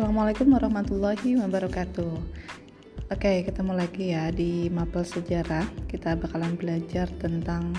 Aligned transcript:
Assalamualaikum 0.00 0.56
warahmatullahi 0.56 1.36
wabarakatuh. 1.44 2.12
Oke, 3.12 3.44
ketemu 3.44 3.72
lagi 3.76 4.16
ya 4.16 4.32
di 4.32 4.72
Mapel 4.72 5.04
Sejarah. 5.04 5.68
Kita 5.92 6.16
bakalan 6.16 6.56
belajar 6.56 7.04
tentang 7.20 7.76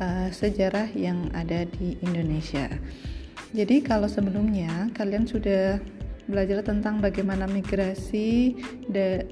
uh, 0.00 0.32
sejarah 0.32 0.88
yang 0.96 1.28
ada 1.36 1.68
di 1.68 2.00
Indonesia. 2.00 2.72
Jadi 3.52 3.84
kalau 3.84 4.08
sebelumnya 4.08 4.88
kalian 4.96 5.28
sudah 5.28 5.76
belajar 6.28 6.60
tentang 6.60 7.00
bagaimana 7.00 7.48
migrasi 7.48 8.54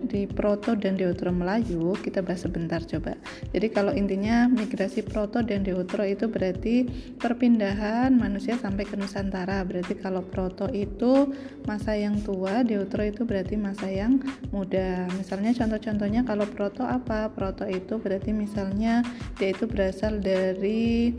di 0.09 0.23
Proto 0.27 0.73
dan 0.73 0.97
Deutero 0.97 1.29
Melayu, 1.31 1.93
kita 2.01 2.25
bahas 2.25 2.49
sebentar 2.49 2.81
coba. 2.81 3.15
Jadi 3.53 3.69
kalau 3.69 3.93
intinya 3.93 4.49
migrasi 4.49 5.05
Proto 5.05 5.45
dan 5.45 5.63
Deutero 5.63 6.03
itu 6.09 6.27
berarti 6.27 6.89
perpindahan 7.21 8.17
manusia 8.17 8.57
sampai 8.57 8.89
ke 8.89 8.97
Nusantara. 8.97 9.61
Berarti 9.69 9.95
kalau 10.01 10.25
Proto 10.25 10.73
itu 10.73 11.37
masa 11.69 11.93
yang 11.95 12.17
tua, 12.25 12.65
Deutero 12.65 13.05
itu 13.05 13.29
berarti 13.29 13.61
masa 13.61 13.93
yang 13.93 14.19
muda. 14.49 15.05
Misalnya 15.21 15.53
contoh-contohnya 15.53 16.25
kalau 16.25 16.49
Proto 16.49 16.83
apa? 16.83 17.29
Proto 17.29 17.69
itu 17.69 18.01
berarti 18.01 18.33
misalnya 18.33 19.05
dia 19.37 19.53
itu 19.53 19.69
berasal 19.69 20.19
dari 20.25 21.13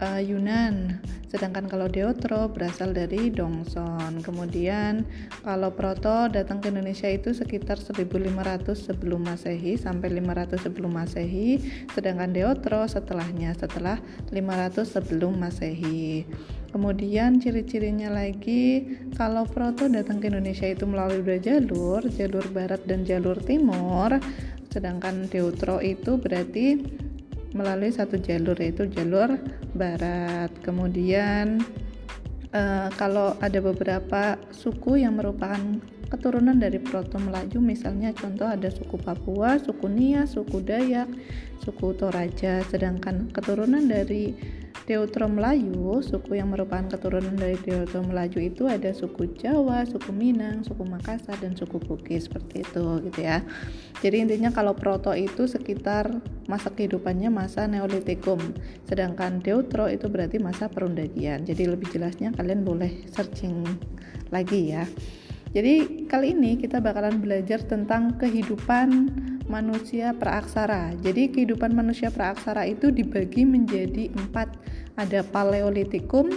uh, 0.00 0.22
Yunan. 0.22 0.98
Sedangkan 1.34 1.66
kalau 1.66 1.90
Deutro 1.90 2.46
berasal 2.46 2.94
dari 2.94 3.26
Dongson 3.26 4.22
kemudian 4.22 5.02
kalau 5.42 5.74
Proto 5.74 6.30
datang 6.30 6.62
ke 6.62 6.70
Indonesia 6.70 7.10
itu 7.10 7.34
sekitar 7.34 7.74
1500 7.82 8.70
sebelum 8.78 9.26
masehi 9.26 9.74
sampai 9.74 10.14
500 10.14 10.62
sebelum 10.62 10.94
masehi. 10.94 11.58
Sedangkan 11.90 12.30
Deutro 12.30 12.86
setelahnya 12.86 13.50
setelah 13.58 13.98
500 14.30 14.86
sebelum 14.86 15.34
masehi. 15.42 16.22
Kemudian 16.70 17.38
ciri-cirinya 17.38 18.10
lagi 18.10 18.82
kalau 19.14 19.46
Proto 19.46 19.86
datang 19.86 20.18
ke 20.22 20.30
Indonesia 20.30 20.66
itu 20.66 20.86
melalui 20.86 21.22
dua 21.22 21.38
jalur 21.38 22.00
jalur 22.10 22.46
barat 22.50 22.82
dan 22.86 23.02
jalur 23.02 23.38
timur. 23.42 24.22
Sedangkan 24.70 25.30
Deutro 25.30 25.78
itu 25.78 26.18
berarti 26.18 26.82
melalui 27.54 27.94
satu 27.94 28.18
jalur 28.18 28.58
yaitu 28.58 28.90
jalur 28.90 29.38
barat. 29.72 30.50
Kemudian 30.60 31.62
uh, 32.50 32.88
kalau 32.98 33.38
ada 33.38 33.62
beberapa 33.62 34.36
suku 34.50 35.00
yang 35.00 35.16
merupakan 35.16 35.80
keturunan 36.10 36.58
dari 36.58 36.78
Proto 36.78 37.16
Melayu 37.16 37.58
misalnya 37.58 38.12
contoh 38.14 38.46
ada 38.46 38.68
suku 38.68 39.00
Papua, 39.00 39.56
suku 39.58 39.86
Nia, 39.88 40.26
suku 40.28 40.60
Dayak, 40.60 41.08
suku 41.62 41.96
Toraja 41.96 42.60
sedangkan 42.68 43.32
keturunan 43.32 43.86
dari 43.88 44.34
Deutro 44.84 45.32
Melayu, 45.32 46.04
suku 46.04 46.36
yang 46.36 46.52
merupakan 46.52 46.84
keturunan 46.84 47.32
dari 47.40 47.56
Deutro 47.56 48.04
Melayu 48.04 48.36
itu 48.36 48.68
ada 48.68 48.92
suku 48.92 49.32
Jawa, 49.32 49.88
suku 49.88 50.12
Minang, 50.12 50.60
suku 50.60 50.84
Makassar 50.84 51.40
dan 51.40 51.56
suku 51.56 51.80
Bugis 51.80 52.28
seperti 52.28 52.60
itu 52.60 53.00
gitu 53.08 53.20
ya. 53.24 53.40
Jadi 54.04 54.28
intinya 54.28 54.52
kalau 54.52 54.76
Proto 54.76 55.16
itu 55.16 55.48
sekitar 55.48 56.20
masa 56.52 56.68
kehidupannya 56.68 57.32
masa 57.32 57.64
Neolitikum, 57.64 58.36
sedangkan 58.84 59.40
Deutro 59.40 59.88
itu 59.88 60.12
berarti 60.12 60.36
masa 60.36 60.68
perundagian. 60.68 61.48
Jadi 61.48 61.64
lebih 61.64 61.88
jelasnya 61.88 62.36
kalian 62.36 62.60
boleh 62.60 63.08
searching 63.08 63.64
lagi 64.28 64.76
ya. 64.76 64.84
Jadi 65.56 66.04
kali 66.10 66.36
ini 66.36 66.60
kita 66.60 66.84
bakalan 66.84 67.24
belajar 67.24 67.64
tentang 67.64 68.20
kehidupan 68.20 69.08
manusia 69.46 70.16
praaksara. 70.16 70.96
Jadi 71.00 71.30
kehidupan 71.32 71.76
manusia 71.76 72.08
praaksara 72.08 72.64
itu 72.68 72.88
dibagi 72.88 73.44
menjadi 73.44 74.10
empat. 74.12 74.48
Ada 74.94 75.26
Paleolitikum, 75.26 76.30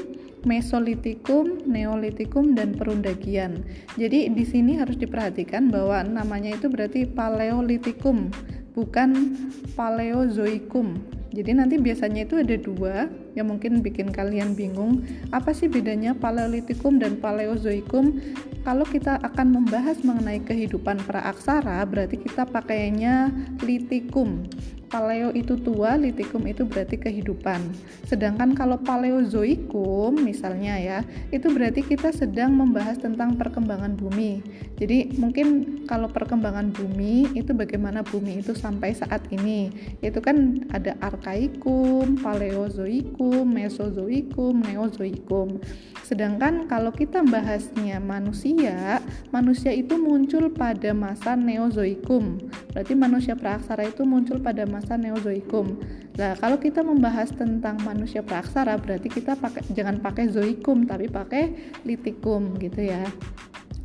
Mesolitikum, 0.48 1.62
Neolitikum, 1.70 2.58
dan 2.58 2.74
Perundagian. 2.74 3.62
Jadi 4.00 4.34
di 4.34 4.46
sini 4.46 4.82
harus 4.82 4.98
diperhatikan 4.98 5.70
bahwa 5.70 6.02
namanya 6.02 6.58
itu 6.58 6.66
berarti 6.66 7.06
Paleolitikum, 7.06 8.34
bukan 8.74 9.38
Paleozoikum. 9.78 10.98
Jadi 11.32 11.52
nanti 11.52 11.76
biasanya 11.76 12.24
itu 12.24 12.40
ada 12.40 12.56
dua 12.56 13.12
yang 13.36 13.52
mungkin 13.52 13.84
bikin 13.84 14.10
kalian 14.10 14.56
bingung 14.56 15.04
apa 15.36 15.52
sih 15.52 15.68
bedanya 15.68 16.16
Paleolitikum 16.16 16.98
dan 16.98 17.20
Paleozoikum. 17.20 18.20
Kalau 18.64 18.84
kita 18.84 19.20
akan 19.24 19.64
membahas 19.64 20.04
mengenai 20.04 20.44
kehidupan 20.44 21.00
praaksara 21.08 21.84
berarti 21.88 22.20
kita 22.20 22.44
pakainya 22.48 23.32
litikum. 23.64 24.44
Paleo 24.88 25.36
itu 25.36 25.60
tua, 25.60 26.00
litikum 26.00 26.48
itu 26.48 26.64
berarti 26.64 26.96
kehidupan. 26.96 27.60
Sedangkan 28.08 28.56
kalau 28.56 28.80
paleozoikum 28.80 30.16
misalnya 30.16 30.80
ya, 30.80 31.00
itu 31.28 31.52
berarti 31.52 31.84
kita 31.84 32.16
sedang 32.16 32.56
membahas 32.56 32.96
tentang 32.96 33.36
perkembangan 33.36 34.00
bumi. 34.00 34.40
Jadi 34.80 35.20
mungkin 35.20 35.84
kalau 35.92 36.08
perkembangan 36.08 36.72
bumi 36.72 37.36
itu 37.36 37.52
bagaimana 37.52 38.00
bumi 38.00 38.40
itu 38.40 38.56
sampai 38.56 38.96
saat 38.96 39.28
ini. 39.28 39.68
Itu 40.00 40.24
kan 40.24 40.64
ada 40.72 40.96
arkaikum, 41.18 42.22
paleozoikum, 42.22 43.42
mesozoikum, 43.50 44.62
neozoikum. 44.62 45.58
Sedangkan 46.06 46.70
kalau 46.70 46.94
kita 46.94 47.26
bahasnya 47.26 47.98
manusia, 48.00 49.02
manusia 49.34 49.74
itu 49.74 49.98
muncul 49.98 50.54
pada 50.54 50.94
masa 50.94 51.34
neozoikum. 51.36 52.38
Berarti 52.78 52.94
manusia 52.94 53.34
praaksara 53.34 53.90
itu 53.90 54.06
muncul 54.06 54.38
pada 54.38 54.70
masa 54.70 55.02
Neozoikum. 55.02 55.82
Nah, 56.14 56.38
kalau 56.38 56.62
kita 56.62 56.86
membahas 56.86 57.34
tentang 57.34 57.82
manusia 57.82 58.22
praaksara 58.22 58.78
berarti 58.78 59.10
kita 59.10 59.34
pakai 59.34 59.66
jangan 59.74 59.98
pakai 59.98 60.30
zoikum 60.30 60.86
tapi 60.86 61.10
pakai 61.10 61.58
litikum 61.90 62.54
gitu 62.62 62.86
ya. 62.86 63.02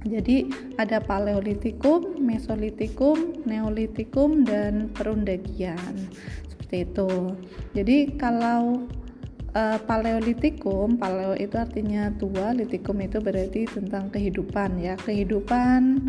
Jadi 0.03 0.50
ada 0.82 0.98
paleolitikum, 0.98 2.19
mesolitikum, 2.19 3.47
neolitikum 3.47 4.42
dan 4.42 4.91
perundagian. 4.91 6.10
Seperti 6.72 6.88
itu. 6.88 7.12
Jadi 7.77 7.97
kalau 8.16 8.88
uh, 9.53 9.78
paleolitikum 9.84 10.97
paleo 10.97 11.37
itu 11.37 11.53
artinya 11.60 12.09
tua 12.16 12.56
litikum 12.56 12.97
itu 13.05 13.21
berarti 13.21 13.69
tentang 13.69 14.09
kehidupan 14.09 14.81
ya. 14.81 14.97
Kehidupan 14.97 16.00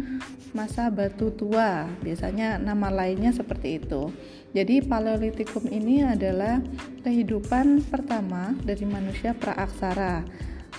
masa 0.56 0.88
batu 0.88 1.36
tua 1.36 1.84
biasanya 2.00 2.64
nama 2.64 2.88
lainnya 2.88 3.36
seperti 3.36 3.84
itu. 3.84 4.08
Jadi 4.56 4.88
paleolitikum 4.88 5.68
ini 5.68 6.08
adalah 6.08 6.64
kehidupan 7.04 7.84
pertama 7.92 8.56
dari 8.64 8.88
manusia 8.88 9.36
praaksara. 9.36 10.24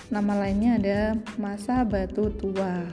Nama 0.09 0.33
lainnya 0.33 0.81
ada 0.81 0.99
masa 1.37 1.85
batu 1.85 2.33
tua 2.33 2.89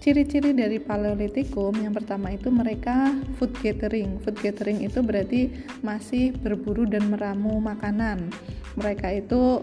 Ciri-ciri 0.00 0.56
dari 0.56 0.80
Paleolitikum 0.80 1.76
yang 1.76 1.92
pertama 1.92 2.32
itu 2.32 2.48
mereka 2.48 3.12
food 3.36 3.52
gathering. 3.60 4.16
Food 4.24 4.40
gathering 4.40 4.80
itu 4.80 5.04
berarti 5.04 5.52
masih 5.84 6.32
berburu 6.40 6.88
dan 6.88 7.12
meramu 7.12 7.60
makanan. 7.60 8.32
Mereka 8.80 9.20
itu 9.20 9.60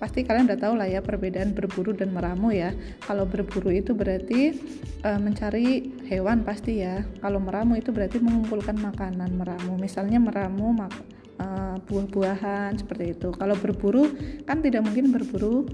pasti 0.00 0.24
kalian 0.24 0.48
udah 0.48 0.56
tahu 0.56 0.74
lah 0.80 0.88
ya 0.88 1.04
perbedaan 1.04 1.52
berburu 1.52 1.92
dan 1.92 2.16
meramu 2.16 2.56
ya. 2.56 2.72
Kalau 3.04 3.28
berburu 3.28 3.68
itu 3.68 3.92
berarti 3.92 4.56
e, 5.04 5.10
mencari 5.20 5.92
hewan 6.08 6.40
pasti 6.40 6.80
ya. 6.80 7.04
Kalau 7.20 7.36
meramu 7.36 7.76
itu 7.76 7.92
berarti 7.92 8.24
mengumpulkan 8.24 8.80
makanan 8.80 9.28
meramu. 9.36 9.76
Misalnya 9.76 10.24
meramu 10.24 10.72
mak 10.72 10.96
e, 11.36 11.46
buah-buahan 11.84 12.80
seperti 12.80 13.12
itu. 13.12 13.28
Kalau 13.36 13.60
berburu 13.60 14.08
kan 14.48 14.64
tidak 14.64 14.88
mungkin 14.88 15.12
berburu 15.12 15.68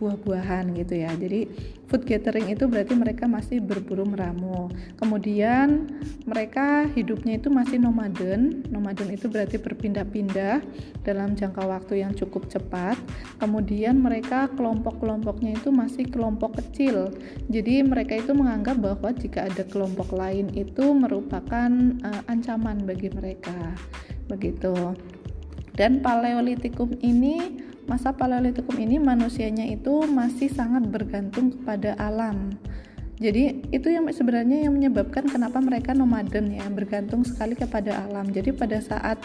buah-buahan 0.00 0.74
gitu 0.74 0.94
ya. 0.98 1.12
Jadi 1.14 1.46
food 1.94 2.10
gathering 2.10 2.50
itu 2.50 2.66
berarti 2.66 2.98
mereka 2.98 3.30
masih 3.30 3.62
berburu 3.62 4.02
meramu. 4.02 4.66
Kemudian 4.98 5.86
mereka 6.26 6.90
hidupnya 6.90 7.38
itu 7.38 7.54
masih 7.54 7.78
nomaden. 7.78 8.66
Nomaden 8.66 9.14
itu 9.14 9.30
berarti 9.30 9.62
berpindah-pindah 9.62 10.58
dalam 11.06 11.38
jangka 11.38 11.62
waktu 11.62 12.02
yang 12.02 12.10
cukup 12.18 12.50
cepat. 12.50 12.98
Kemudian 13.38 14.02
mereka 14.02 14.50
kelompok-kelompoknya 14.58 15.54
itu 15.54 15.70
masih 15.70 16.10
kelompok 16.10 16.58
kecil. 16.58 17.14
Jadi 17.46 17.86
mereka 17.86 18.18
itu 18.18 18.34
menganggap 18.34 18.74
bahwa 18.82 19.14
jika 19.14 19.46
ada 19.46 19.62
kelompok 19.62 20.18
lain 20.18 20.50
itu 20.50 20.90
merupakan 20.90 21.70
uh, 22.02 22.22
ancaman 22.26 22.82
bagi 22.82 23.14
mereka. 23.14 23.78
Begitu. 24.26 24.98
Dan 25.78 26.02
Paleolitikum 26.02 26.98
ini 27.06 27.62
masa 27.84 28.16
Paleolitikum 28.16 28.76
ini 28.80 28.96
manusianya 28.96 29.68
itu 29.68 30.04
masih 30.08 30.48
sangat 30.48 30.88
bergantung 30.88 31.52
kepada 31.52 31.96
alam. 32.00 32.56
Jadi 33.14 33.62
itu 33.70 33.88
yang 33.94 34.10
sebenarnya 34.10 34.66
yang 34.66 34.74
menyebabkan 34.74 35.30
kenapa 35.30 35.62
mereka 35.62 35.94
nomaden 35.94 36.50
ya, 36.50 36.66
bergantung 36.66 37.22
sekali 37.22 37.54
kepada 37.54 38.10
alam. 38.10 38.26
Jadi 38.26 38.50
pada 38.50 38.82
saat 38.82 39.22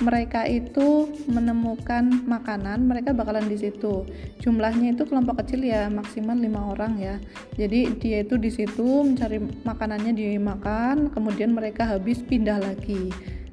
mereka 0.00 0.44
itu 0.44 1.08
menemukan 1.24 2.04
makanan, 2.28 2.84
mereka 2.84 3.16
bakalan 3.16 3.48
di 3.48 3.56
situ. 3.56 4.04
Jumlahnya 4.44 4.92
itu 4.92 5.08
kelompok 5.08 5.40
kecil 5.44 5.64
ya, 5.64 5.88
maksimal 5.88 6.36
lima 6.36 6.68
orang 6.68 7.00
ya. 7.00 7.16
Jadi 7.56 7.96
dia 7.96 8.24
itu 8.24 8.36
di 8.36 8.52
situ 8.52 9.04
mencari 9.08 9.40
makanannya 9.64 10.12
dimakan, 10.12 11.08
kemudian 11.08 11.56
mereka 11.56 11.88
habis 11.88 12.20
pindah 12.20 12.60
lagi 12.60 13.08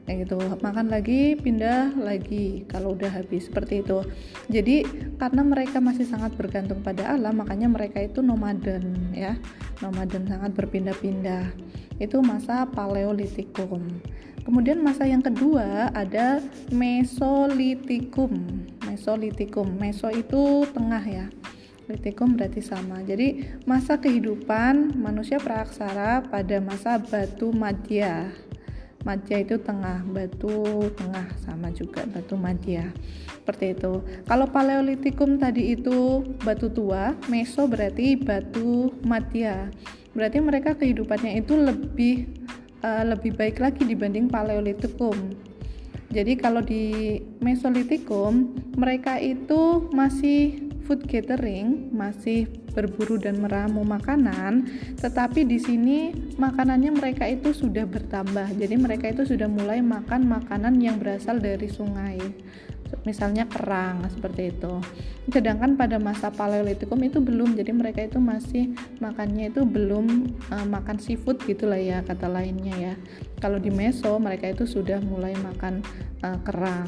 kayak 0.07 0.23
gitu. 0.23 0.39
Makan 0.39 0.87
lagi 0.87 1.35
pindah 1.35 1.99
lagi. 1.99 2.63
Kalau 2.71 2.95
udah 2.95 3.11
habis 3.11 3.51
seperti 3.51 3.83
itu. 3.83 4.01
Jadi 4.47 4.87
karena 5.19 5.43
mereka 5.43 5.83
masih 5.83 6.07
sangat 6.07 6.33
bergantung 6.39 6.79
pada 6.79 7.11
alam 7.11 7.43
makanya 7.43 7.67
mereka 7.67 7.99
itu 7.99 8.23
nomaden 8.23 9.11
ya. 9.11 9.35
Nomaden 9.83 10.25
sangat 10.25 10.55
berpindah-pindah. 10.55 11.51
Itu 11.99 12.23
masa 12.23 12.63
paleolitikum. 12.71 13.83
Kemudian 14.47 14.79
masa 14.79 15.03
yang 15.03 15.19
kedua 15.19 15.91
ada 15.91 16.39
mesolitikum. 16.71 18.31
Mesolitikum. 18.87 19.67
Meso 19.75 20.07
itu 20.07 20.63
tengah 20.71 21.03
ya. 21.03 21.27
Litikum 21.91 22.35
berarti 22.35 22.63
sama. 22.63 23.03
Jadi 23.03 23.59
masa 23.67 23.99
kehidupan 23.99 24.95
manusia 24.95 25.39
praaksara 25.39 26.23
pada 26.31 26.63
masa 26.63 26.95
batu 26.99 27.51
madya 27.51 28.46
madya 29.05 29.43
itu 29.43 29.55
tengah 29.61 30.01
batu 30.09 30.87
tengah 30.97 31.27
sama 31.43 31.69
juga 31.73 32.05
batu 32.09 32.33
madya. 32.37 32.89
Seperti 33.27 33.77
itu. 33.79 34.03
Kalau 34.27 34.45
paleolitikum 34.51 35.39
tadi 35.39 35.77
itu 35.77 36.23
batu 36.43 36.67
tua 36.67 37.15
meso 37.31 37.63
berarti 37.69 38.19
batu 38.19 38.91
madya. 39.07 39.71
Berarti 40.11 40.37
mereka 40.41 40.75
kehidupannya 40.75 41.39
itu 41.39 41.55
lebih 41.55 42.27
uh, 42.83 43.07
lebih 43.07 43.37
baik 43.37 43.63
lagi 43.63 43.87
dibanding 43.87 44.27
paleolitikum. 44.27 45.15
Jadi 46.07 46.39
kalau 46.39 46.63
di 46.63 47.19
mesolitikum 47.43 48.55
mereka 48.79 49.19
itu 49.19 49.91
masih 49.91 50.66
food 50.87 51.03
gathering, 51.03 51.91
masih 51.91 52.47
berburu 52.71 53.19
dan 53.19 53.43
meramu 53.43 53.83
makanan, 53.83 54.71
tetapi 54.95 55.43
di 55.43 55.59
sini 55.59 56.15
makanannya 56.39 56.95
mereka 56.95 57.27
itu 57.27 57.51
sudah 57.51 57.83
bertambah. 57.83 58.55
Jadi 58.55 58.75
mereka 58.79 59.11
itu 59.11 59.27
sudah 59.27 59.51
mulai 59.51 59.83
makan 59.83 60.23
makanan 60.23 60.79
yang 60.79 60.95
berasal 60.95 61.43
dari 61.43 61.67
sungai. 61.67 62.15
Misalnya 63.03 63.43
kerang 63.51 64.07
seperti 64.07 64.55
itu. 64.55 64.79
Sedangkan 65.27 65.75
pada 65.75 65.99
masa 65.99 66.31
Paleolitikum 66.31 66.95
itu 67.03 67.19
belum. 67.19 67.59
Jadi 67.59 67.75
mereka 67.75 67.99
itu 67.99 68.15
masih 68.15 68.71
makannya 69.03 69.51
itu 69.51 69.67
belum 69.67 70.31
uh, 70.47 70.63
makan 70.63 70.95
seafood 70.95 71.43
gitulah 71.43 71.75
ya 71.75 71.99
kata 72.07 72.31
lainnya 72.31 72.75
ya. 72.79 72.93
Kalau 73.43 73.59
di 73.59 73.67
Meso 73.75 74.15
mereka 74.23 74.47
itu 74.47 74.63
sudah 74.63 75.03
mulai 75.03 75.35
makan 75.35 75.83
uh, 76.23 76.39
kerang. 76.47 76.87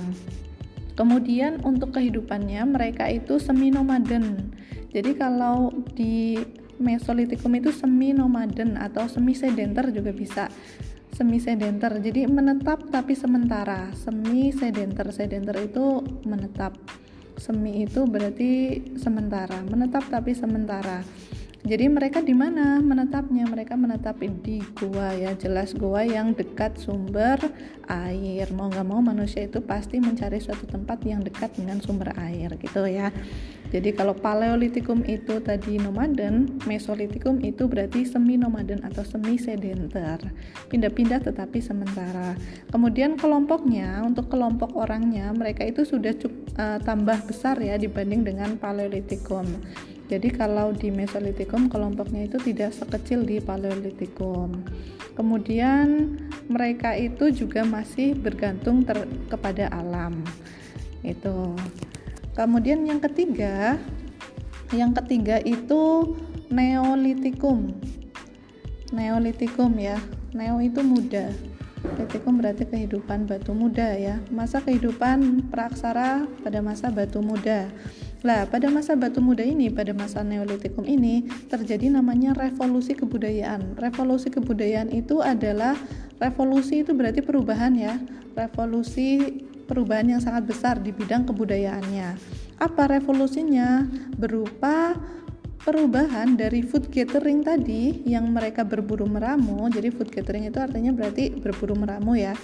Kemudian 0.99 1.63
untuk 1.63 1.95
kehidupannya 1.95 2.59
mereka 2.67 3.07
itu 3.07 3.39
semi 3.39 3.71
nomaden. 3.71 4.51
Jadi 4.91 5.15
kalau 5.15 5.71
di 5.95 6.35
Mesolitikum 6.79 7.51
itu 7.59 7.75
semi 7.75 8.15
nomaden 8.15 8.79
atau 8.79 9.03
semi 9.11 9.35
sedenter 9.35 9.91
juga 9.91 10.15
bisa. 10.15 10.47
Semi 11.11 11.35
sedenter. 11.43 11.99
Jadi 11.99 12.23
menetap 12.23 12.87
tapi 12.87 13.19
sementara. 13.19 13.91
Semi 13.91 14.55
sedenter. 14.55 15.11
Sedenter 15.11 15.59
itu 15.59 15.99
menetap. 16.23 16.79
Semi 17.35 17.83
itu 17.83 18.07
berarti 18.07 18.79
sementara. 18.95 19.59
Menetap 19.67 20.07
tapi 20.07 20.31
sementara 20.31 21.03
jadi 21.59 21.91
mereka 21.91 22.23
di 22.23 22.31
mana 22.31 22.79
menetapnya? 22.79 23.43
Mereka 23.43 23.75
menetap 23.75 24.23
di 24.23 24.63
gua 24.79 25.11
ya. 25.11 25.35
Jelas 25.35 25.75
gua 25.75 26.07
yang 26.07 26.31
dekat 26.31 26.79
sumber 26.79 27.35
air. 27.91 28.47
Mau 28.55 28.71
nggak 28.71 28.87
mau 28.87 29.03
manusia 29.03 29.43
itu 29.43 29.59
pasti 29.59 29.99
mencari 29.99 30.39
suatu 30.39 30.63
tempat 30.63 31.03
yang 31.03 31.19
dekat 31.19 31.51
dengan 31.59 31.83
sumber 31.83 32.15
air 32.15 32.55
gitu 32.63 32.87
ya. 32.87 33.11
Jadi 33.75 33.91
kalau 33.91 34.15
paleolitikum 34.15 35.03
itu 35.03 35.43
tadi 35.43 35.75
nomaden 35.77 36.63
mesolitikum 36.63 37.43
itu 37.43 37.67
berarti 37.67 38.07
semi 38.07 38.39
nomaden 38.39 38.79
atau 38.87 39.03
semi 39.03 39.35
sedenter. 39.35 40.31
Pindah-pindah 40.71 41.27
tetapi 41.27 41.59
sementara. 41.59 42.39
Kemudian 42.71 43.19
kelompoknya 43.19 43.99
untuk 44.07 44.31
kelompok 44.31 44.79
orangnya 44.79 45.27
mereka 45.35 45.67
itu 45.67 45.83
sudah 45.83 46.15
cukup, 46.15 46.39
uh, 46.55 46.79
tambah 46.87 47.19
besar 47.27 47.59
ya 47.59 47.75
dibanding 47.75 48.23
dengan 48.23 48.55
paleolitikum 48.55 49.43
jadi 50.09 50.33
kalau 50.33 50.73
di 50.73 50.89
Mesolitikum 50.89 51.69
kelompoknya 51.69 52.25
itu 52.25 52.41
tidak 52.41 52.73
sekecil 52.73 53.21
di 53.21 53.37
Paleolitikum. 53.37 54.65
Kemudian 55.13 56.17
mereka 56.49 56.97
itu 56.97 57.29
juga 57.29 57.61
masih 57.61 58.17
bergantung 58.17 58.81
ter 58.81 59.05
kepada 59.29 59.69
alam. 59.69 60.25
Itu. 61.05 61.53
Kemudian 62.33 62.89
yang 62.89 62.97
ketiga, 62.97 63.77
yang 64.73 64.97
ketiga 64.97 65.37
itu 65.45 66.17
Neolitikum. 66.49 67.77
Neolitikum 68.89 69.77
ya. 69.77 70.01
Neo 70.33 70.57
itu 70.57 70.81
muda. 70.81 71.29
Litikum 71.79 72.43
berarti 72.43 72.67
kehidupan 72.67 73.23
batu 73.29 73.55
muda 73.55 73.95
ya. 73.95 74.19
Masa 74.33 74.59
kehidupan 74.59 75.47
praksara 75.47 76.27
pada 76.41 76.59
masa 76.59 76.91
batu 76.91 77.21
muda. 77.23 77.71
Nah, 78.19 78.43
pada 78.51 78.67
masa 78.67 78.99
batu 78.99 79.23
muda 79.23 79.47
ini, 79.47 79.71
pada 79.71 79.95
masa 79.95 80.19
Neolitikum 80.27 80.83
ini, 80.83 81.23
terjadi 81.47 81.87
namanya 81.87 82.35
revolusi 82.35 82.91
kebudayaan. 82.91 83.79
Revolusi 83.79 84.27
kebudayaan 84.27 84.91
itu 84.91 85.23
adalah 85.23 85.79
revolusi 86.19 86.83
itu 86.83 86.91
berarti 86.91 87.23
perubahan 87.23 87.79
ya. 87.79 87.95
Revolusi 88.35 89.39
perubahan 89.71 90.11
yang 90.11 90.21
sangat 90.21 90.51
besar 90.51 90.83
di 90.83 90.91
bidang 90.91 91.31
kebudayaannya. 91.31 92.19
Apa 92.59 92.91
revolusinya? 92.91 93.87
Berupa 94.19 94.99
perubahan 95.63 96.35
dari 96.35 96.59
food 96.59 96.91
gathering 96.91 97.39
tadi 97.39 98.03
yang 98.03 98.35
mereka 98.35 98.67
berburu 98.67 99.07
meramu. 99.07 99.71
Jadi 99.71 99.95
food 99.95 100.11
gathering 100.11 100.43
itu 100.43 100.59
artinya 100.59 100.91
berarti 100.91 101.39
berburu 101.39 101.79
meramu 101.79 102.19
ya. 102.19 102.35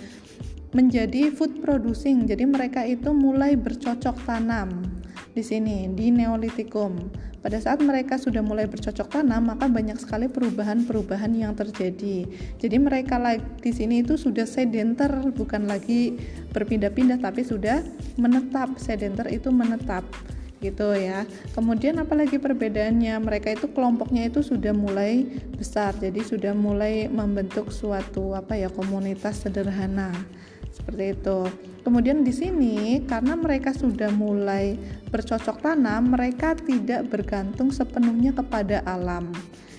Menjadi 0.71 1.35
food 1.35 1.59
producing. 1.59 2.23
Jadi 2.23 2.47
mereka 2.47 2.87
itu 2.87 3.11
mulai 3.11 3.59
bercocok 3.59 4.23
tanam 4.23 5.03
di 5.35 5.43
sini 5.43 5.91
di 5.91 6.15
Neolitikum. 6.15 7.11
Pada 7.43 7.61
saat 7.61 7.83
mereka 7.83 8.17
sudah 8.17 8.41
mulai 8.41 8.65
bercocok 8.65 9.21
tanam, 9.21 9.53
maka 9.53 9.69
banyak 9.69 10.01
sekali 10.01 10.25
perubahan-perubahan 10.31 11.29
yang 11.35 11.53
terjadi. 11.53 12.25
Jadi 12.57 12.77
mereka 12.81 13.21
di 13.61 13.69
sini 13.69 14.01
itu 14.01 14.17
sudah 14.17 14.49
sedenter, 14.49 15.11
bukan 15.29 15.69
lagi 15.69 16.17
berpindah-pindah 16.55 17.21
tapi 17.21 17.45
sudah 17.45 17.85
menetap. 18.17 18.79
Sedenter 18.81 19.29
itu 19.29 19.53
menetap 19.53 20.07
gitu 20.57 20.97
ya. 20.97 21.29
Kemudian 21.53 22.01
apalagi 22.01 22.41
perbedaannya? 22.41 23.13
Mereka 23.21 23.61
itu 23.61 23.69
kelompoknya 23.69 24.25
itu 24.25 24.41
sudah 24.41 24.73
mulai 24.73 25.29
besar. 25.53 25.93
Jadi 26.01 26.25
sudah 26.25 26.57
mulai 26.57 27.05
membentuk 27.05 27.69
suatu 27.69 28.33
apa 28.33 28.57
ya 28.57 28.73
komunitas 28.73 29.45
sederhana 29.45 30.09
seperti 30.75 31.15
itu. 31.15 31.39
Kemudian 31.87 32.27
di 32.27 32.35
sini 32.35 32.99
karena 33.07 33.39
mereka 33.39 33.71
sudah 33.71 34.11
mulai 34.11 34.75
bercocok 35.07 35.63
tanam, 35.63 36.11
mereka 36.11 36.51
tidak 36.59 37.07
bergantung 37.07 37.71
sepenuhnya 37.71 38.35
kepada 38.35 38.83
alam. 38.83 39.31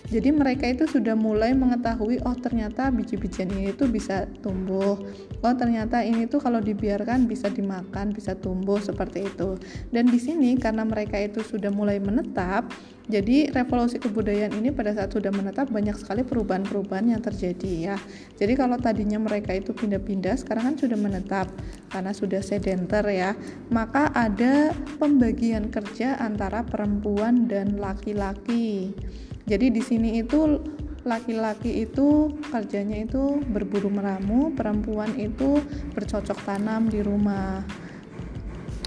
Jadi 0.06 0.30
mereka 0.30 0.70
itu 0.70 0.86
sudah 0.86 1.18
mulai 1.18 1.50
mengetahui 1.50 2.22
oh 2.22 2.36
ternyata 2.38 2.94
biji-bijian 2.94 3.50
ini 3.50 3.74
tuh 3.74 3.90
bisa 3.90 4.30
tumbuh. 4.38 5.02
Oh 5.42 5.54
ternyata 5.58 6.06
ini 6.06 6.30
tuh 6.30 6.38
kalau 6.38 6.62
dibiarkan 6.62 7.26
bisa 7.26 7.50
dimakan, 7.50 8.14
bisa 8.14 8.38
tumbuh 8.38 8.78
seperti 8.78 9.26
itu. 9.26 9.58
Dan 9.90 10.06
di 10.06 10.22
sini 10.22 10.54
karena 10.54 10.86
mereka 10.86 11.18
itu 11.18 11.42
sudah 11.42 11.74
mulai 11.74 11.98
menetap, 11.98 12.70
jadi 13.06 13.54
revolusi 13.54 14.02
kebudayaan 14.02 14.54
ini 14.58 14.74
pada 14.74 14.90
saat 14.90 15.14
sudah 15.14 15.30
menetap 15.30 15.70
banyak 15.70 15.94
sekali 15.94 16.26
perubahan-perubahan 16.26 17.14
yang 17.14 17.22
terjadi 17.22 17.94
ya. 17.94 17.96
Jadi 18.34 18.58
kalau 18.58 18.78
tadinya 18.78 19.22
mereka 19.22 19.54
itu 19.54 19.70
pindah-pindah, 19.70 20.34
sekarang 20.38 20.74
kan 20.74 20.76
sudah 20.78 20.98
menetap 20.98 21.46
karena 21.90 22.10
sudah 22.10 22.42
sedenter 22.42 23.06
ya. 23.10 23.38
Maka 23.70 24.10
ada 24.10 24.74
pembagian 24.98 25.70
kerja 25.70 26.18
antara 26.18 26.66
perempuan 26.66 27.46
dan 27.46 27.78
laki-laki. 27.78 28.90
Jadi 29.46 29.70
di 29.70 29.82
sini 29.82 30.18
itu 30.18 30.58
laki-laki 31.06 31.86
itu 31.86 32.34
kerjanya 32.50 33.06
itu 33.06 33.38
berburu 33.46 33.86
meramu, 33.86 34.50
perempuan 34.58 35.14
itu 35.14 35.62
bercocok 35.94 36.38
tanam 36.42 36.90
di 36.90 36.98
rumah. 36.98 37.62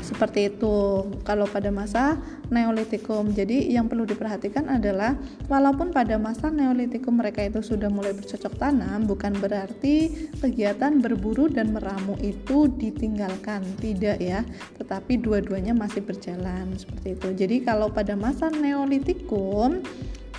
Seperti 0.03 0.49
itu 0.49 1.05
kalau 1.21 1.45
pada 1.45 1.69
masa 1.69 2.17
Neolitikum. 2.49 3.29
Jadi 3.29 3.69
yang 3.69 3.85
perlu 3.85 4.09
diperhatikan 4.09 4.65
adalah 4.65 5.13
walaupun 5.45 5.93
pada 5.93 6.17
masa 6.17 6.49
Neolitikum 6.49 7.21
mereka 7.21 7.45
itu 7.45 7.61
sudah 7.61 7.93
mulai 7.93 8.17
bercocok 8.17 8.57
tanam, 8.57 9.05
bukan 9.05 9.37
berarti 9.37 10.27
kegiatan 10.41 10.97
berburu 10.97 11.45
dan 11.45 11.71
meramu 11.77 12.17
itu 12.25 12.67
ditinggalkan, 12.73 13.61
tidak 13.77 14.17
ya. 14.17 14.41
Tetapi 14.81 15.21
dua-duanya 15.21 15.77
masih 15.77 16.01
berjalan 16.01 16.73
seperti 16.73 17.13
itu. 17.13 17.29
Jadi 17.45 17.55
kalau 17.61 17.93
pada 17.93 18.17
masa 18.17 18.49
Neolitikum 18.49 19.85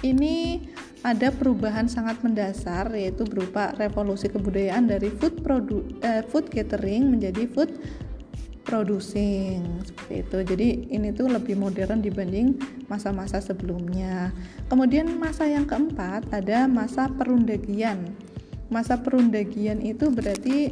ini 0.01 0.65
ada 1.01 1.33
perubahan 1.33 1.89
sangat 1.89 2.21
mendasar 2.21 2.93
yaitu 2.93 3.25
berupa 3.25 3.73
revolusi 3.77 4.29
kebudayaan 4.29 4.89
dari 4.89 5.09
food 5.09 5.41
produ 5.41 5.81
eh, 6.05 6.21
food 6.29 6.53
catering 6.53 7.09
menjadi 7.09 7.49
food 7.49 7.73
producing 8.65 9.81
seperti 9.83 10.15
itu. 10.23 10.39
Jadi 10.45 10.69
ini 10.93 11.09
tuh 11.17 11.33
lebih 11.33 11.57
modern 11.57 12.05
dibanding 12.05 12.61
masa-masa 12.87 13.41
sebelumnya. 13.41 14.31
Kemudian 14.69 15.11
masa 15.17 15.49
yang 15.49 15.65
keempat 15.65 16.29
ada 16.31 16.69
masa 16.69 17.09
perundagian. 17.09 18.13
Masa 18.71 19.01
perundagian 19.03 19.83
itu 19.83 20.13
berarti 20.15 20.71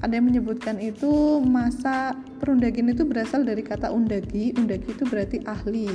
ada 0.00 0.16
yang 0.16 0.30
menyebutkan 0.30 0.78
itu 0.78 1.42
masa 1.42 2.14
perundagian 2.40 2.88
itu 2.94 3.04
berasal 3.04 3.44
dari 3.44 3.60
kata 3.60 3.92
undagi 3.92 4.56
undagi 4.56 4.96
itu 4.96 5.04
berarti 5.04 5.44
ahli 5.44 5.90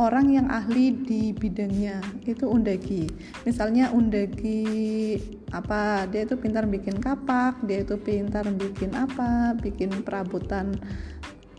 orang 0.00 0.32
yang 0.32 0.48
ahli 0.48 0.96
di 1.04 1.36
bidangnya 1.36 2.00
itu 2.24 2.48
undagi 2.48 3.04
misalnya 3.44 3.92
undagi 3.92 5.18
apa 5.52 6.08
dia 6.08 6.24
itu 6.24 6.38
pintar 6.40 6.64
bikin 6.64 6.96
kapak 6.96 7.60
dia 7.68 7.84
itu 7.84 8.00
pintar 8.00 8.48
bikin 8.56 8.96
apa 8.96 9.52
bikin 9.60 9.92
perabotan 10.00 10.72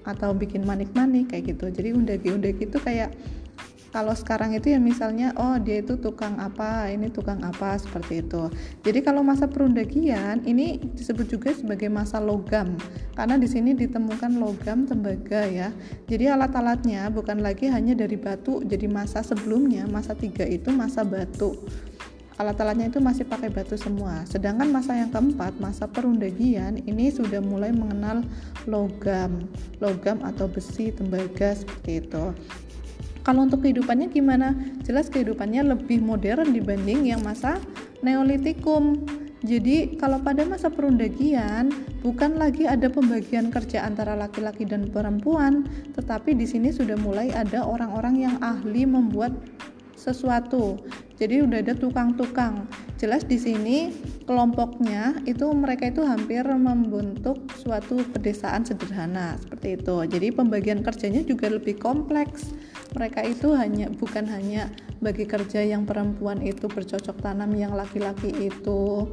atau 0.04 0.36
bikin 0.36 0.68
manik-manik 0.68 1.32
kayak 1.32 1.56
gitu. 1.56 1.72
Jadi 1.72 1.96
undagi 1.96 2.28
undagi 2.36 2.68
itu 2.68 2.80
kayak 2.80 3.16
kalau 3.94 4.18
sekarang 4.18 4.58
itu 4.58 4.74
ya 4.74 4.82
misalnya 4.82 5.38
oh 5.38 5.62
dia 5.62 5.86
itu 5.86 5.94
tukang 6.02 6.42
apa 6.42 6.90
ini 6.90 7.14
tukang 7.14 7.46
apa 7.46 7.78
seperti 7.78 8.26
itu. 8.26 8.50
Jadi 8.82 9.06
kalau 9.06 9.22
masa 9.22 9.46
perundagian 9.46 10.42
ini 10.50 10.82
disebut 10.98 11.30
juga 11.30 11.54
sebagai 11.54 11.94
masa 11.94 12.18
logam. 12.18 12.74
Karena 13.14 13.38
di 13.38 13.46
sini 13.46 13.78
ditemukan 13.78 14.42
logam 14.42 14.90
tembaga 14.90 15.46
ya. 15.46 15.70
Jadi 16.10 16.26
alat-alatnya 16.26 17.14
bukan 17.14 17.46
lagi 17.46 17.70
hanya 17.70 17.94
dari 17.94 18.18
batu 18.18 18.66
jadi 18.66 18.90
masa 18.90 19.22
sebelumnya 19.22 19.86
masa 19.86 20.18
tiga 20.18 20.42
itu 20.42 20.74
masa 20.74 21.06
batu. 21.06 21.54
Alat-alatnya 22.42 22.90
itu 22.90 22.98
masih 22.98 23.30
pakai 23.30 23.54
batu 23.54 23.78
semua. 23.78 24.26
Sedangkan 24.26 24.74
masa 24.74 24.98
yang 24.98 25.14
keempat, 25.14 25.54
masa 25.62 25.86
perundagian, 25.86 26.82
ini 26.90 27.14
sudah 27.14 27.38
mulai 27.46 27.70
mengenal 27.70 28.26
logam, 28.66 29.46
logam 29.78 30.18
atau 30.26 30.50
besi, 30.50 30.90
tembaga 30.90 31.54
seperti 31.54 32.02
itu. 32.02 32.26
Kalau 33.24 33.48
untuk 33.48 33.64
kehidupannya 33.64 34.12
gimana? 34.12 34.52
Jelas 34.84 35.08
kehidupannya 35.08 35.64
lebih 35.64 36.04
modern 36.04 36.52
dibanding 36.52 37.08
yang 37.08 37.24
masa 37.24 37.56
Neolitikum. 38.04 39.00
Jadi 39.44 40.00
kalau 40.00 40.24
pada 40.24 40.48
masa 40.48 40.72
perundagian 40.72 41.68
bukan 42.00 42.40
lagi 42.40 42.64
ada 42.64 42.88
pembagian 42.88 43.52
kerja 43.52 43.84
antara 43.84 44.16
laki-laki 44.16 44.64
dan 44.64 44.88
perempuan, 44.88 45.68
tetapi 46.00 46.32
di 46.32 46.48
sini 46.48 46.72
sudah 46.72 46.96
mulai 46.96 47.28
ada 47.36 47.64
orang-orang 47.64 48.24
yang 48.24 48.36
ahli 48.40 48.88
membuat 48.88 49.36
sesuatu. 50.04 50.84
Jadi 51.16 51.48
udah 51.48 51.64
ada 51.64 51.72
tukang-tukang. 51.72 52.68
Jelas 53.00 53.24
di 53.24 53.40
sini 53.40 53.96
kelompoknya 54.28 55.24
itu 55.24 55.48
mereka 55.56 55.88
itu 55.88 56.04
hampir 56.04 56.44
membentuk 56.44 57.40
suatu 57.56 58.04
pedesaan 58.12 58.68
sederhana 58.68 59.40
seperti 59.40 59.80
itu. 59.80 59.96
Jadi 60.04 60.28
pembagian 60.36 60.84
kerjanya 60.84 61.24
juga 61.24 61.48
lebih 61.48 61.80
kompleks 61.80 62.52
mereka 62.94 63.24
itu 63.24 63.56
hanya 63.56 63.88
bukan 63.96 64.28
hanya 64.28 64.68
bagi 65.00 65.24
kerja 65.24 65.64
yang 65.64 65.84
perempuan 65.88 66.40
itu 66.44 66.70
bercocok 66.70 67.20
tanam 67.20 67.52
yang 67.58 67.74
laki-laki 67.74 68.30
itu 68.38 69.08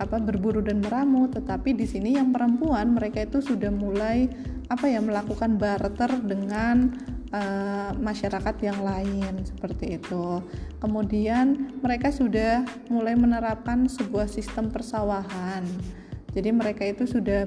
apa 0.00 0.18
berburu 0.18 0.64
dan 0.64 0.82
meramu 0.82 1.30
tetapi 1.30 1.78
di 1.78 1.86
sini 1.86 2.18
yang 2.18 2.34
perempuan 2.34 2.96
mereka 2.96 3.22
itu 3.22 3.38
sudah 3.38 3.70
mulai 3.70 4.26
apa 4.70 4.86
ya 4.86 5.02
melakukan 5.02 5.58
barter 5.58 6.10
dengan 6.22 6.94
uh, 7.32 7.90
masyarakat 7.96 8.56
yang 8.62 8.80
lain 8.84 9.42
seperti 9.42 9.98
itu. 9.98 10.44
Kemudian 10.78 11.78
mereka 11.80 12.12
sudah 12.12 12.62
mulai 12.92 13.16
menerapkan 13.16 13.88
sebuah 13.88 14.28
sistem 14.28 14.70
persawahan. 14.70 15.64
Jadi 16.32 16.50
mereka 16.52 16.86
itu 16.88 17.04
sudah 17.04 17.44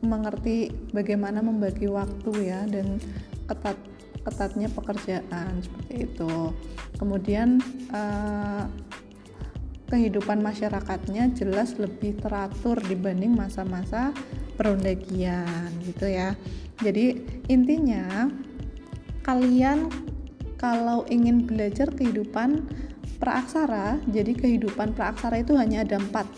mengerti 0.00 0.72
bagaimana 0.96 1.44
membagi 1.44 1.86
waktu 1.86 2.48
ya 2.48 2.64
dan 2.66 2.96
ketat 3.44 3.76
ketatnya 4.20 4.68
pekerjaan 4.72 5.64
seperti 5.64 6.08
itu. 6.08 6.52
Kemudian 6.96 7.60
uh, 7.92 8.68
kehidupan 9.90 10.38
masyarakatnya 10.44 11.34
jelas 11.34 11.74
lebih 11.80 12.20
teratur 12.22 12.78
dibanding 12.84 13.34
masa-masa 13.34 14.14
perundagian 14.60 15.72
gitu 15.88 16.04
ya 16.04 16.36
jadi 16.84 17.16
intinya 17.48 18.28
kalian 19.24 19.88
kalau 20.60 21.08
ingin 21.08 21.48
belajar 21.48 21.88
kehidupan 21.88 22.68
praaksara 23.16 23.96
jadi 24.12 24.36
kehidupan 24.36 24.92
praaksara 24.92 25.40
itu 25.40 25.56
hanya 25.56 25.80
ada 25.88 25.96
empat 25.96 26.28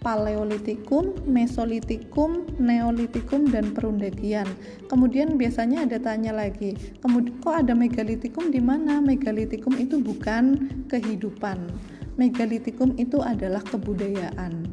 Paleolitikum, 0.00 1.28
Mesolitikum, 1.28 2.48
Neolitikum, 2.56 3.52
dan 3.52 3.76
Perundagian. 3.76 4.48
Kemudian 4.88 5.36
biasanya 5.36 5.84
ada 5.84 6.00
tanya 6.00 6.32
lagi, 6.32 6.72
kemudian 7.04 7.36
kok 7.44 7.52
ada 7.52 7.76
Megalitikum 7.76 8.48
di 8.48 8.64
mana? 8.64 9.04
Megalitikum 9.04 9.76
itu 9.76 10.00
bukan 10.00 10.72
kehidupan. 10.88 11.68
Megalitikum 12.16 12.96
itu 12.96 13.20
adalah 13.20 13.60
kebudayaan 13.60 14.72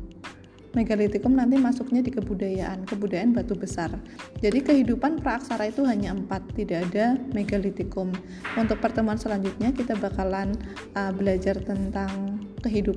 megalitikum 0.78 1.34
nanti 1.34 1.58
masuknya 1.58 2.06
di 2.06 2.14
kebudayaan, 2.14 2.86
kebudayaan 2.86 3.34
batu 3.34 3.58
besar. 3.58 3.90
Jadi 4.38 4.62
kehidupan 4.62 5.26
praaksara 5.26 5.74
itu 5.74 5.82
hanya 5.90 6.14
empat, 6.14 6.54
tidak 6.54 6.94
ada 6.94 7.18
megalitikum. 7.34 8.14
Untuk 8.54 8.78
pertemuan 8.78 9.18
selanjutnya 9.18 9.74
kita 9.74 9.98
bakalan 9.98 10.54
uh, 10.94 11.10
belajar 11.10 11.58
tentang 11.58 12.38
kehidup, 12.62 12.96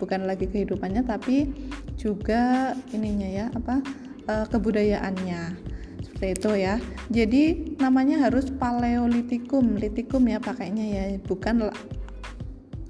bukan 0.00 0.24
lagi 0.24 0.48
kehidupannya, 0.48 1.04
tapi 1.04 1.52
juga 2.00 2.72
ininya 2.96 3.28
ya 3.28 3.46
apa 3.52 3.84
uh, 4.32 4.46
kebudayaannya 4.48 5.60
seperti 6.00 6.26
itu 6.32 6.50
ya. 6.56 6.74
Jadi 7.12 7.42
namanya 7.76 8.24
harus 8.24 8.48
paleolitikum, 8.48 9.76
litikum 9.76 10.24
ya 10.24 10.40
pakainya 10.40 10.86
ya, 10.88 11.04
bukan 11.28 11.68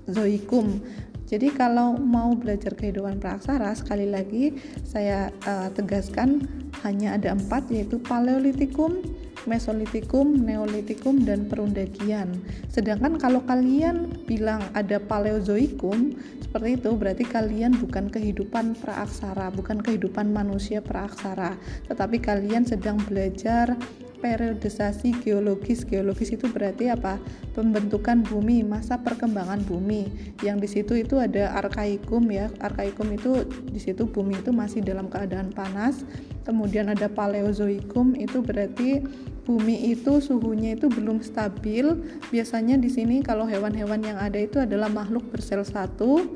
zoikum 0.08 0.80
jadi 1.28 1.52
kalau 1.52 2.00
mau 2.00 2.32
belajar 2.32 2.72
kehidupan 2.72 3.20
praksara, 3.20 3.76
sekali 3.76 4.08
lagi 4.08 4.56
saya 4.80 5.28
uh, 5.44 5.68
tegaskan 5.76 6.48
hanya 6.80 7.20
ada 7.20 7.36
empat 7.36 7.68
yaitu 7.68 8.00
Paleolitikum, 8.00 9.04
Mesolitikum, 9.44 10.24
Neolitikum, 10.40 11.28
dan 11.28 11.44
Perundagian. 11.44 12.32
Sedangkan 12.72 13.20
kalau 13.20 13.44
kalian 13.44 14.24
bilang 14.24 14.64
ada 14.72 14.96
Paleozoikum, 14.96 16.16
seperti 16.40 16.80
itu 16.80 16.90
berarti 16.96 17.24
kalian 17.28 17.76
bukan 17.76 18.08
kehidupan 18.08 18.76
praaksara, 18.80 19.52
bukan 19.52 19.84
kehidupan 19.84 20.32
manusia 20.32 20.80
praaksara, 20.80 21.60
tetapi 21.92 22.24
kalian 22.24 22.64
sedang 22.64 22.96
belajar 23.04 23.76
periodisasi 24.18 25.22
geologis. 25.22 25.86
Geologis 25.86 26.34
itu 26.34 26.50
berarti 26.50 26.90
apa? 26.90 27.16
Pembentukan 27.54 28.26
bumi 28.26 28.66
masa 28.66 28.98
perkembangan 29.00 29.62
bumi. 29.64 30.10
Yang 30.42 30.56
di 30.62 30.68
situ 30.68 30.92
itu 30.98 31.16
ada 31.16 31.54
arkaikum 31.58 32.26
ya. 32.28 32.50
Arkaikum 32.58 33.08
itu 33.14 33.46
di 33.70 33.80
situ 33.80 34.04
bumi 34.04 34.38
itu 34.38 34.50
masih 34.50 34.82
dalam 34.82 35.06
keadaan 35.06 35.54
panas. 35.54 36.02
Kemudian 36.44 36.90
ada 36.90 37.06
paleozoikum 37.06 38.18
itu 38.18 38.40
berarti 38.42 39.04
bumi 39.48 39.96
itu 39.96 40.20
suhunya 40.20 40.76
itu 40.76 40.92
belum 40.92 41.24
stabil. 41.24 41.96
Biasanya 42.28 42.76
di 42.76 42.92
sini 42.92 43.24
kalau 43.24 43.48
hewan-hewan 43.48 44.04
yang 44.04 44.18
ada 44.20 44.36
itu 44.36 44.60
adalah 44.60 44.92
makhluk 44.92 45.24
bersel 45.32 45.64
satu. 45.64 46.28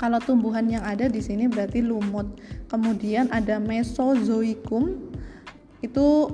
Kalau 0.00 0.16
tumbuhan 0.16 0.64
yang 0.64 0.80
ada 0.80 1.12
di 1.12 1.20
sini 1.20 1.44
berarti 1.44 1.84
lumut. 1.84 2.40
Kemudian 2.72 3.28
ada 3.28 3.60
mesozoikum 3.60 5.09
itu 5.80 6.28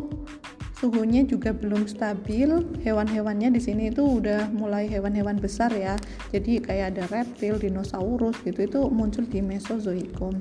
suhunya 0.76 1.24
juga 1.24 1.56
belum 1.56 1.88
stabil. 1.88 2.50
Hewan-hewannya 2.84 3.54
di 3.56 3.60
sini 3.62 3.88
itu 3.88 4.04
udah 4.04 4.52
mulai 4.52 4.86
hewan-hewan 4.86 5.40
besar 5.40 5.72
ya. 5.72 5.96
Jadi 6.30 6.60
kayak 6.60 6.96
ada 6.96 7.04
reptil 7.08 7.56
dinosaurus 7.56 8.36
gitu 8.44 8.68
itu 8.68 8.80
muncul 8.92 9.24
di 9.24 9.40
mesozoikum 9.40 10.36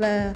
lah 0.00 0.32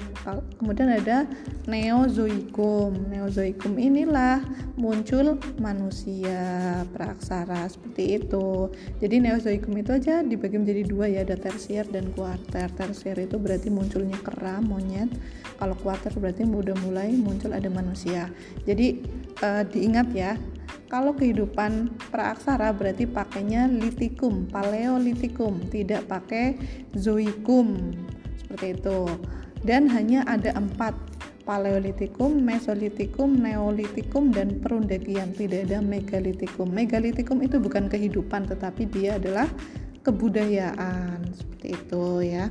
kemudian 0.61 0.93
ada 0.93 1.25
Neozoikum. 1.65 3.09
Neozoikum 3.09 3.81
inilah 3.81 4.45
muncul 4.77 5.41
manusia 5.57 6.85
praaksara 6.93 7.65
seperti 7.67 8.21
itu. 8.21 8.69
Jadi 9.01 9.17
Neozoikum 9.25 9.73
itu 9.81 9.97
aja 9.97 10.21
dibagi 10.21 10.61
menjadi 10.61 10.83
dua 10.85 11.07
ya, 11.09 11.25
ada 11.25 11.41
tersier 11.41 11.89
dan 11.89 12.13
kuarter. 12.13 12.69
Tersier 12.77 13.17
itu 13.17 13.41
berarti 13.41 13.73
munculnya 13.73 14.21
kera, 14.21 14.61
monyet. 14.61 15.09
Kalau 15.57 15.75
kuarter 15.81 16.13
berarti 16.21 16.45
udah 16.45 16.77
mulai 16.85 17.17
muncul 17.17 17.57
ada 17.57 17.73
manusia. 17.73 18.29
Jadi 18.69 19.01
uh, 19.41 19.65
diingat 19.65 20.13
ya, 20.13 20.37
kalau 20.93 21.17
kehidupan 21.17 21.97
praaksara 22.13 22.77
berarti 22.77 23.09
pakainya 23.09 23.67
litikum, 23.67 24.47
paleolitikum, 24.53 25.65
tidak 25.73 26.05
pakai 26.07 26.61
zoikum 26.93 27.97
seperti 28.47 28.79
itu 28.79 28.99
dan 29.63 29.89
hanya 29.89 30.27
ada 30.29 30.53
empat 30.53 30.93
Paleolitikum, 31.47 32.43
Mesolitikum, 32.43 33.39
Neolitikum, 33.39 34.35
dan 34.35 34.59
Perundagian. 34.59 35.31
Tidak 35.31 35.71
ada 35.71 35.79
Megalitikum. 35.79 36.67
Megalitikum 36.67 37.39
itu 37.39 37.63
bukan 37.63 37.87
kehidupan, 37.87 38.51
tetapi 38.51 38.91
dia 38.91 39.15
adalah 39.15 39.47
kebudayaan. 40.03 41.23
Seperti 41.31 41.67
itu 41.79 42.05
ya. 42.27 42.51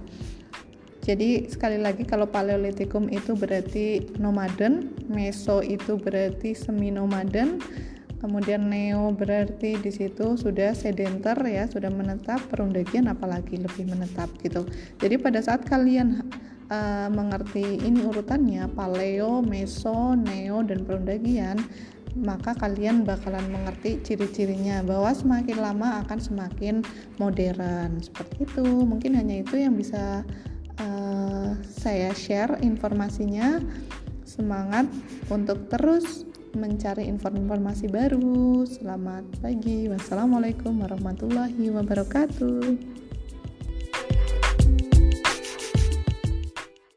Jadi 1.03 1.45
sekali 1.51 1.77
lagi 1.77 2.07
kalau 2.07 2.25
Paleolitikum 2.31 3.11
itu 3.11 3.35
berarti 3.35 4.15
nomaden, 4.15 4.95
Meso 5.11 5.59
itu 5.59 5.99
berarti 5.99 6.55
semi 6.55 6.89
nomaden, 6.89 7.61
kemudian 8.25 8.65
neo 8.71 9.13
berarti 9.13 9.77
di 9.77 9.91
situ 9.93 10.33
sudah 10.33 10.73
sedenter 10.73 11.37
ya 11.45 11.69
sudah 11.69 11.93
menetap 11.93 12.41
perundagian 12.49 13.05
apalagi 13.05 13.61
lebih 13.61 13.85
menetap 13.85 14.33
gitu 14.41 14.65
jadi 14.97 15.21
pada 15.21 15.45
saat 15.45 15.61
kalian 15.61 16.25
uh, 16.69 17.07
mengerti 17.11 17.81
ini 17.83 18.05
urutannya 18.05 18.69
paleo, 18.73 19.41
meso, 19.41 20.13
neo 20.17 20.61
dan 20.65 20.85
perundagian 20.85 21.59
maka 22.15 22.55
kalian 22.55 23.03
bakalan 23.03 23.43
mengerti 23.51 23.99
ciri-cirinya 23.99 24.79
bahwa 24.87 25.11
semakin 25.11 25.59
lama 25.59 25.99
akan 26.07 26.19
semakin 26.23 26.79
modern. 27.19 27.99
Seperti 27.99 28.47
itu. 28.47 28.63
Mungkin 28.63 29.19
hanya 29.19 29.43
itu 29.43 29.59
yang 29.59 29.75
bisa 29.75 30.23
uh, 30.79 31.49
saya 31.67 32.15
share 32.15 32.55
informasinya. 32.63 33.59
Semangat 34.23 34.87
untuk 35.27 35.67
terus 35.67 36.23
mencari 36.55 37.03
informasi 37.11 37.91
baru. 37.91 38.63
Selamat 38.63 39.27
pagi. 39.43 39.91
Wassalamualaikum 39.91 40.71
warahmatullahi 40.81 41.67
wabarakatuh 41.67 43.04